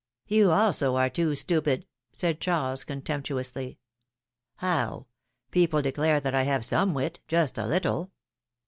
You, 0.25 0.49
also, 0.49 0.95
are 0.95 1.11
too 1.11 1.35
stupid!" 1.35 1.85
said 2.11 2.41
Charles, 2.41 2.83
contempt 2.83 3.29
uously. 3.29 3.77
^^How? 4.59 5.05
People 5.51 5.83
declare 5.83 6.19
that 6.19 6.33
I 6.33 6.41
have 6.41 6.65
some 6.65 6.95
wit— 6.95 7.19
just 7.27 7.59
a 7.59 7.67
little. 7.67 8.11